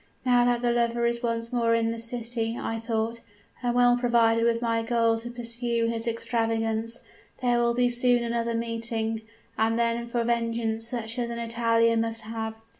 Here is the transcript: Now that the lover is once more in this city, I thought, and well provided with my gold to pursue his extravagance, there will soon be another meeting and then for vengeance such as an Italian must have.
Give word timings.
Now 0.25 0.43
that 0.45 0.63
the 0.63 0.71
lover 0.71 1.05
is 1.05 1.21
once 1.21 1.53
more 1.53 1.75
in 1.75 1.91
this 1.91 2.05
city, 2.05 2.57
I 2.59 2.79
thought, 2.79 3.19
and 3.61 3.75
well 3.75 3.95
provided 3.97 4.45
with 4.45 4.59
my 4.59 4.81
gold 4.81 5.19
to 5.19 5.29
pursue 5.29 5.85
his 5.89 6.07
extravagance, 6.07 7.01
there 7.43 7.59
will 7.59 7.75
soon 7.87 8.17
be 8.17 8.23
another 8.23 8.55
meeting 8.55 9.21
and 9.59 9.77
then 9.77 10.07
for 10.07 10.23
vengeance 10.23 10.87
such 10.87 11.19
as 11.19 11.29
an 11.29 11.37
Italian 11.37 12.01
must 12.01 12.21
have. 12.21 12.63